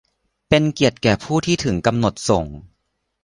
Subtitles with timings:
[0.49, 2.45] เป็นเกียรติแก่ผู้ที่ถึงกำหนดส่ง!